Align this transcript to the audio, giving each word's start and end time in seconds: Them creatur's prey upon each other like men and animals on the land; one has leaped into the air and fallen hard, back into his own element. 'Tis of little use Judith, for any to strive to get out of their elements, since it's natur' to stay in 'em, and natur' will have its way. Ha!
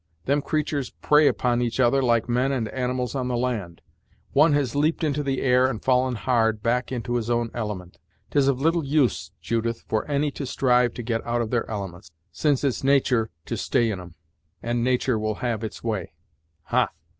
Them 0.25 0.41
creatur's 0.41 0.89
prey 0.89 1.27
upon 1.27 1.61
each 1.61 1.79
other 1.79 2.01
like 2.01 2.27
men 2.27 2.51
and 2.51 2.67
animals 2.69 3.13
on 3.13 3.27
the 3.27 3.37
land; 3.37 3.83
one 4.33 4.53
has 4.53 4.73
leaped 4.73 5.03
into 5.03 5.21
the 5.21 5.41
air 5.43 5.67
and 5.67 5.79
fallen 5.79 6.15
hard, 6.15 6.63
back 6.63 6.91
into 6.91 7.17
his 7.17 7.29
own 7.29 7.51
element. 7.53 7.99
'Tis 8.31 8.47
of 8.47 8.59
little 8.59 8.83
use 8.83 9.31
Judith, 9.41 9.85
for 9.87 10.03
any 10.07 10.31
to 10.31 10.47
strive 10.47 10.95
to 10.95 11.03
get 11.03 11.23
out 11.23 11.43
of 11.43 11.51
their 11.51 11.69
elements, 11.69 12.09
since 12.31 12.63
it's 12.63 12.83
natur' 12.83 13.29
to 13.45 13.55
stay 13.55 13.91
in 13.91 13.99
'em, 13.99 14.15
and 14.63 14.83
natur' 14.83 15.19
will 15.19 15.35
have 15.35 15.63
its 15.63 15.83
way. 15.83 16.13
Ha! 16.63 16.89